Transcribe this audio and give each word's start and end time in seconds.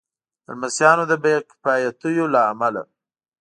د 0.45 0.47
لمسیانو 0.55 1.03
د 1.11 1.13
بې 1.23 1.33
کفایتیو 1.49 2.25
له 2.33 2.41
امله. 2.51 2.81